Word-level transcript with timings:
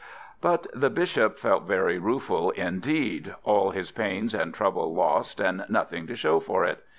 But 0.41 0.65
the 0.73 0.89
Bishop 0.89 1.37
felt 1.37 1.67
very 1.67 1.99
rueful 1.99 2.49
indeed. 2.49 3.35
All 3.43 3.69
his 3.69 3.91
pains 3.91 4.33
and 4.33 4.51
trouble 4.51 4.95
lost, 4.95 5.39
and 5.39 5.63
nothing 5.69 6.07
to 6.07 6.15
show 6.15 6.39
for 6.39 6.65
it! 6.65 6.83